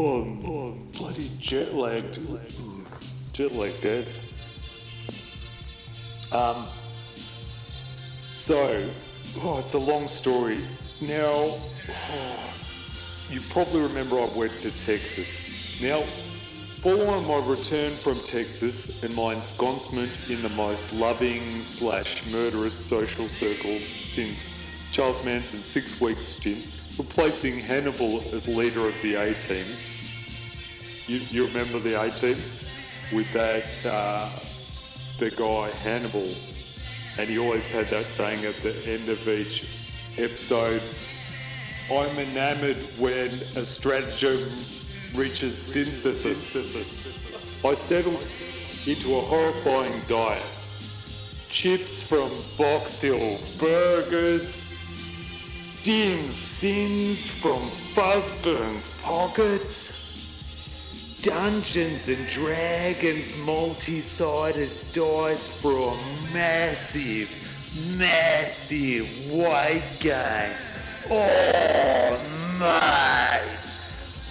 [0.00, 2.20] Oh, bloody jet lagged.
[3.32, 4.08] Jet lagged, Dad.
[6.30, 6.64] Um,
[8.30, 8.88] so,
[9.38, 10.58] oh, it's a long story.
[11.00, 12.54] Now, oh,
[13.28, 15.42] you probably remember I went to Texas.
[15.82, 16.02] Now,
[16.76, 23.28] following my return from Texas and my ensconcement in the most loving slash murderous social
[23.28, 24.52] circles since
[24.90, 26.66] Charles Manson's six week stint,
[26.98, 29.66] replacing Hannibal as leader of the A team.
[31.06, 32.36] You, you remember the A team?
[33.12, 34.28] With that, uh,
[35.18, 36.28] the guy Hannibal,
[37.18, 39.66] and he always had that saying at the end of each
[40.18, 40.82] episode
[41.90, 44.52] I'm enamored when a stratagem
[45.14, 47.14] reaches synthesis.
[47.64, 48.26] I settled
[48.86, 50.44] into a horrifying diet.
[51.48, 54.67] Chips from Box Hill, burgers,
[55.88, 59.96] dim sims from Fuzzburn's pockets,
[61.22, 67.30] Dungeons and Dragons multi-sided dice for a massive,
[67.96, 70.52] massive weight gain.
[71.10, 72.20] Oh,
[72.58, 73.58] mate.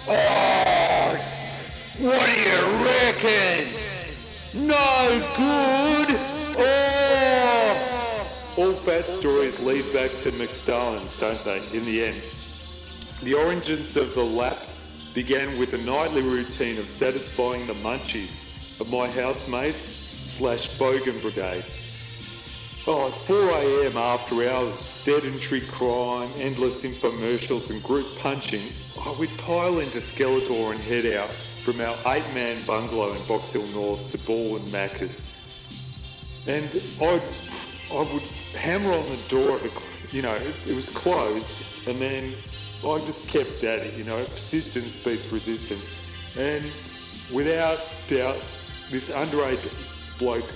[0.06, 1.16] Oh,
[1.98, 3.66] what do you reckon?
[4.54, 5.97] No good.
[8.98, 12.20] Fat stories lead back to McStallin's, don't they, in the end?
[13.22, 14.66] The origins of the lap
[15.14, 21.64] began with a nightly routine of satisfying the munchies of my housemates slash bogan brigade.
[22.88, 29.38] Oh, at 4am after hours of sedentary crime, endless infomercials and group punching, oh, we'd
[29.38, 31.30] pile into Skeletor and head out
[31.62, 35.24] from our eight-man bungalow in Box Hill North to Ball and Macca's.
[36.48, 36.68] And
[37.00, 37.22] I'd,
[37.90, 38.22] I would
[38.54, 42.32] hammer on the door of the, you know, it was closed, and then
[42.84, 45.90] I just kept at it, you know, persistence beats resistance.
[46.36, 46.70] And
[47.32, 48.40] without doubt,
[48.90, 49.66] this underage
[50.18, 50.50] bloke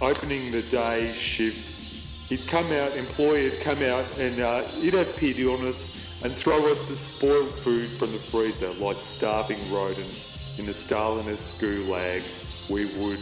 [0.00, 5.14] opening the day shift, he'd come out, employee would come out and uh, he'd have
[5.16, 5.88] pity on us
[6.22, 11.58] and throw us the spoiled food from the freezer like starving rodents in the Stalinist
[11.58, 12.22] gulag.
[12.68, 13.20] We would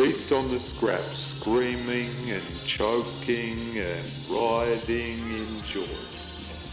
[0.00, 5.86] feast on the scraps, screaming and choking and writhing in joy.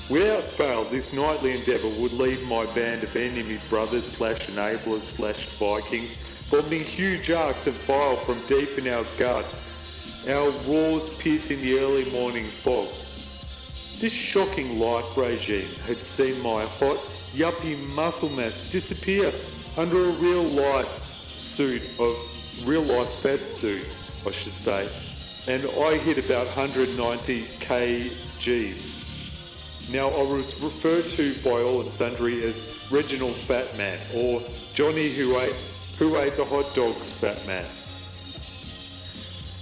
[0.09, 5.49] Without fail, this nightly endeavour would leave my band of enemy brothers slash enablers slash
[5.57, 6.13] Vikings
[6.47, 9.59] vomiting huge arcs of bile from deep in our guts,
[10.29, 12.87] our roars piercing the early morning fog.
[13.99, 16.99] This shocking life regime had seen my hot,
[17.33, 19.33] yuppie muscle mass disappear
[19.75, 21.03] under a real life
[21.37, 22.15] suit of
[22.65, 23.85] real life fat suit,
[24.25, 24.89] I should say,
[25.47, 29.03] and I hit about 190 kgs.
[29.91, 34.41] Now I was referred to by all and sundry as Reginald Fat Man or
[34.73, 35.55] Johnny who ate
[35.97, 37.65] who ate the hot dogs, fat man?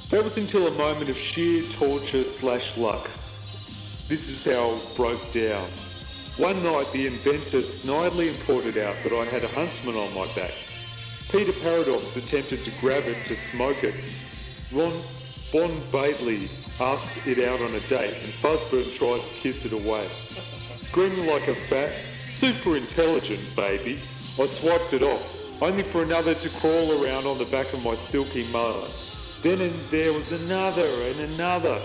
[0.09, 3.09] That was until a moment of sheer torture slash luck.
[4.07, 5.69] This is how I broke down.
[6.37, 10.51] One night the inventor snidely pointed out that I had a huntsman on my back.
[11.29, 13.95] Peter Paradox attempted to grab it to smoke it.
[14.71, 14.93] Ron
[15.51, 16.49] Bon Bately
[16.79, 20.09] asked it out on a date and Fuzzburn tried to kiss it away.
[20.81, 21.91] Screaming like a fat,
[22.27, 23.99] super intelligent baby,
[24.39, 27.95] I swiped it off only for another to crawl around on the back of my
[27.95, 28.93] silky mullet.
[29.41, 31.81] Then and there was another and another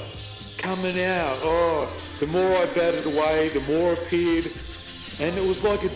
[0.58, 1.38] coming out.
[1.42, 4.52] Oh, the more I batted away, the more appeared,
[5.18, 5.88] and it was like a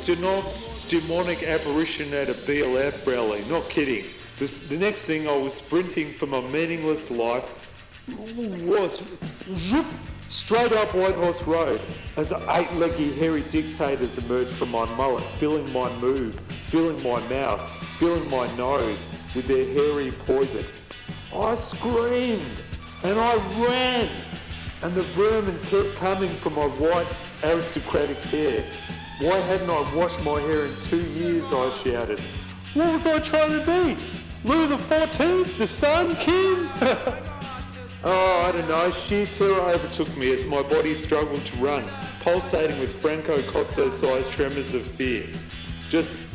[0.89, 3.45] demonic apparition at a BLF rally.
[3.49, 4.07] Not kidding.
[4.39, 7.49] The, the next thing I was sprinting for my meaningless life
[8.09, 9.05] was
[9.55, 9.87] zoop,
[10.29, 11.81] straight up White Horse Road
[12.17, 17.63] as eight-leggy hairy dictators emerged from my mullet, filling my mood, filling my mouth,
[17.97, 20.67] filling my nose with their hairy poison.
[21.35, 22.63] I screamed
[23.05, 24.09] and I ran,
[24.83, 27.07] and the vermin kept coming from my white
[27.43, 28.65] aristocratic hair.
[29.21, 31.53] Why hadn't I washed my hair in two years?
[31.53, 32.21] I shouted.
[32.75, 33.97] What was I trying to be?
[34.43, 36.69] Louis the Fourteenth, the Sun King?
[38.03, 38.91] oh, I don't know.
[38.91, 41.89] Sheer terror overtook me as my body struggled to run,
[42.21, 45.29] pulsating with Franco Cozzo-sized tremors of fear.
[45.89, 46.27] Just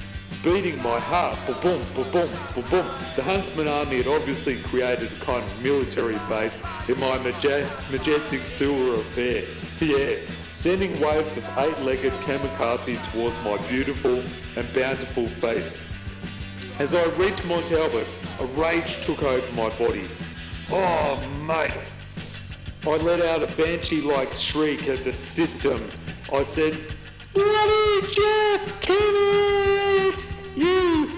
[0.41, 1.37] beating my heart.
[1.61, 2.89] Boom, boom, boom, boom, boom.
[3.17, 8.45] The Huntsman Army had obviously created a kind of military base in my majest- majestic
[8.45, 9.45] sewer of hair.
[9.81, 10.15] Yeah,
[10.51, 14.21] sending waves of eight-legged kamikaze towards my beautiful
[14.57, 15.79] and bountiful face.
[16.79, 18.07] As I reached Mont Albert,
[18.41, 20.09] a rage took over my body.
[20.69, 21.71] Oh, mate.
[22.83, 25.89] I let out a banshee-like shriek at the system.
[26.33, 26.81] I said,
[27.33, 30.27] Bloody Jeff Kennett!
[30.57, 31.09] You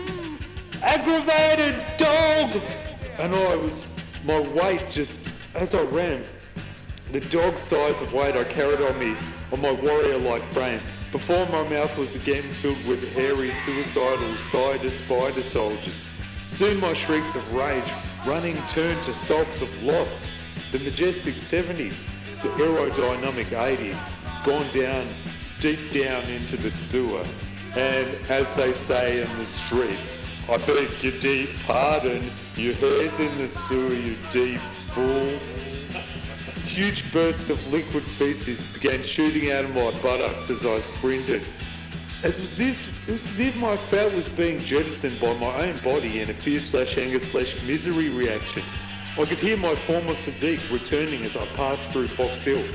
[0.84, 2.62] aggravated dog!
[3.18, 3.92] And I was,
[4.24, 5.22] my weight just,
[5.56, 6.24] as I ran,
[7.12, 9.16] the dog size of weight I carried on me,
[9.52, 10.80] on my warrior like frame,
[11.12, 16.08] before my mouth was again filled with hairy, suicidal, cider spider soldiers.
[16.46, 17.92] Soon my shrieks of rage,
[18.26, 20.26] running turned to sobs of loss.
[20.72, 22.08] The majestic 70s,
[22.42, 24.10] the aerodynamic 80s,
[24.46, 25.08] gone down,
[25.60, 27.26] deep down into the sewer.
[27.76, 30.00] And as they say in the street,
[30.50, 35.40] I beg your deep pardon, your hair's in the sewer, you deep fool.
[36.72, 41.44] Huge bursts of liquid feces began shooting out of my buttocks as I sprinted.
[42.24, 45.80] As was if, it was as if my fat was being jettisoned by my own
[45.80, 48.64] body in a fear slash anger slash misery reaction.
[49.20, 52.66] I could hear my former physique returning as I passed through Box Hill.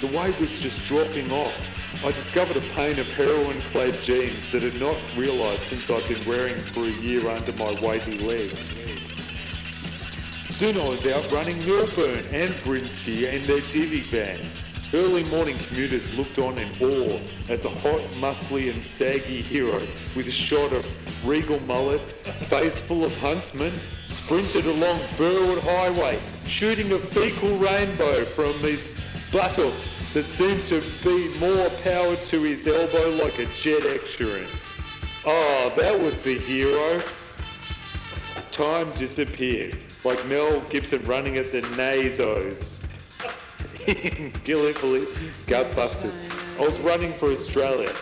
[0.00, 1.66] The weight was just dropping off.
[2.02, 6.24] I discovered a pain of heroin clad jeans that had not realised since I'd been
[6.24, 8.74] wearing for a year under my weighty legs.
[10.54, 14.38] Soon I was out running Milburn and Brinsky and their divvy van.
[14.92, 19.84] Early morning commuters looked on in awe as a hot, muscly and saggy hero
[20.14, 20.86] with a shot of
[21.26, 22.00] regal mullet,
[22.40, 23.74] face full of huntsmen,
[24.06, 28.96] sprinted along Burwood Highway, shooting a fecal rainbow from his
[29.32, 34.46] buttocks that seemed to be more power to his elbow like a jet extra.
[35.26, 37.02] Oh, that was the hero.
[38.52, 42.84] Time disappeared, like Mel Gibson running at the Nazos
[43.86, 45.06] in Gallipoli
[45.46, 46.14] Gutbusters.
[46.58, 47.92] I was running for Australia.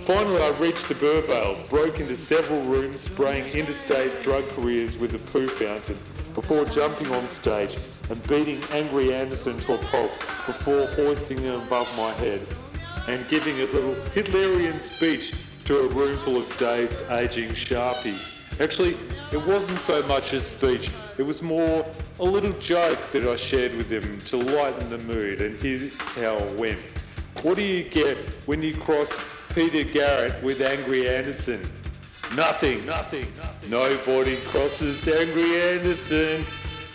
[0.00, 5.18] Finally, I reached the Burvale, broke into several rooms, spraying interstate drug careers with a
[5.18, 5.98] poo fountain,
[6.34, 7.78] before jumping on stage
[8.10, 10.10] and beating Angry Anderson to a pulp
[10.46, 12.46] before hoisting him above my head
[13.08, 15.34] and giving a little Hitlerian speech
[15.66, 18.40] to a room full of dazed, aging Sharpies.
[18.60, 18.96] Actually,
[19.32, 21.84] it wasn't so much a speech, it was more
[22.20, 26.36] a little joke that I shared with him to lighten the mood, and here's how
[26.36, 26.78] it went.
[27.42, 28.16] What do you get
[28.46, 29.20] when you cross
[29.54, 31.68] Peter Garrett with Angry Anderson?
[32.34, 33.70] Nothing, nothing, nothing.
[33.70, 36.46] Nobody crosses Angry Anderson.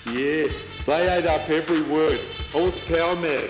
[0.05, 0.47] Yeah,
[0.85, 2.19] they ate up every word.
[2.55, 3.49] I was power mad.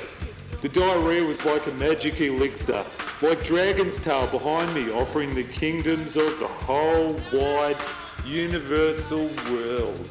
[0.62, 2.86] The diarrhea was like a magic elixir,
[3.22, 7.78] like Dragon's Tail behind me, offering the kingdoms of the whole wide,
[8.26, 10.08] universal world.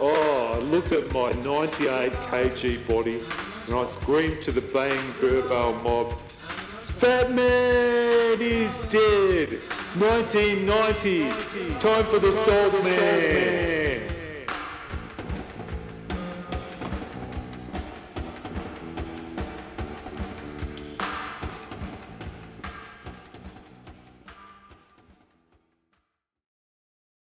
[0.00, 3.20] Oh, I looked at my 98 kg body
[3.66, 6.18] and I screamed to the baying Burvale mob,
[6.82, 9.58] Fat Man is dead!
[9.94, 11.78] 1990s!
[11.80, 13.99] Time for the Salt Man!